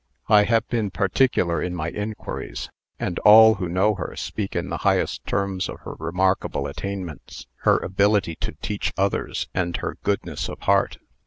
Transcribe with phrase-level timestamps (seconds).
[0.29, 4.77] "I have been particular in my inquiries, and all who know her speak in the
[4.79, 10.61] highest terms of her remarkable attainments, her ability to teach others, and her goodness of
[10.61, 10.97] heart.